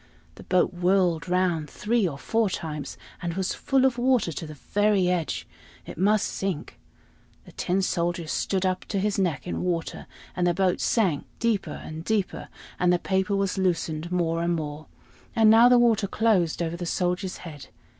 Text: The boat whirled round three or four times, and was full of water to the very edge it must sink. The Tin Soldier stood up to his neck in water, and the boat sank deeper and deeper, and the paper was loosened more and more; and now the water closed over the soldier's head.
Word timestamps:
The 0.33 0.41
boat 0.43 0.73
whirled 0.73 1.29
round 1.29 1.69
three 1.69 2.07
or 2.07 2.17
four 2.17 2.49
times, 2.49 2.97
and 3.21 3.35
was 3.35 3.53
full 3.53 3.85
of 3.85 3.99
water 3.99 4.31
to 4.31 4.47
the 4.47 4.55
very 4.55 5.09
edge 5.09 5.47
it 5.85 5.95
must 5.95 6.25
sink. 6.27 6.79
The 7.45 7.51
Tin 7.51 7.83
Soldier 7.83 8.25
stood 8.25 8.65
up 8.65 8.83
to 8.85 8.97
his 8.99 9.19
neck 9.19 9.45
in 9.45 9.61
water, 9.61 10.07
and 10.35 10.47
the 10.47 10.55
boat 10.55 10.81
sank 10.81 11.27
deeper 11.37 11.79
and 11.85 12.03
deeper, 12.03 12.49
and 12.79 12.91
the 12.91 12.97
paper 12.97 13.35
was 13.35 13.59
loosened 13.59 14.11
more 14.11 14.41
and 14.41 14.55
more; 14.55 14.87
and 15.35 15.51
now 15.51 15.69
the 15.69 15.77
water 15.77 16.07
closed 16.07 16.63
over 16.63 16.75
the 16.75 16.87
soldier's 16.87 17.37
head. 17.45 17.67